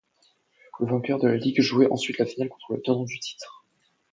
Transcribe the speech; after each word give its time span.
Le 0.79 0.87
vainqueur 0.87 1.19
de 1.19 1.27
la 1.27 1.37
ligue 1.37 1.61
jouait 1.61 1.87
ensuite 1.91 2.17
la 2.17 2.25
finale 2.25 2.49
contre 2.49 2.73
le 2.73 2.81
tenant 2.81 3.03
du 3.03 3.19
titre. 3.19 3.63